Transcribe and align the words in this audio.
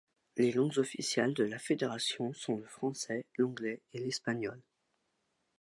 Les 0.35 0.51
langues 0.51 0.79
officielles 0.79 1.35
de 1.35 1.43
la 1.43 1.59
Fédération 1.59 2.33
sont 2.33 2.57
le 2.57 2.65
Français, 2.65 3.23
l'Anglais 3.37 3.83
et 3.93 3.99
l'Espagnol. 3.99 4.59